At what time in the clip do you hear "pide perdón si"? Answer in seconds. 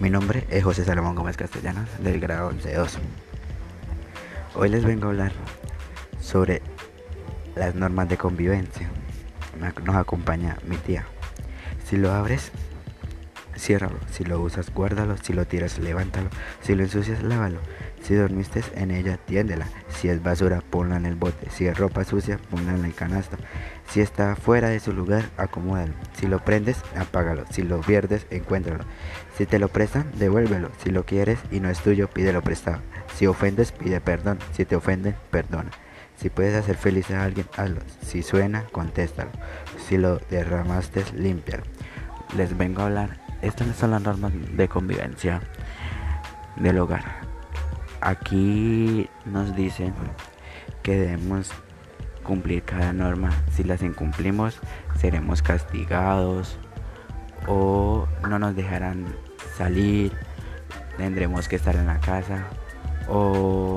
33.72-34.66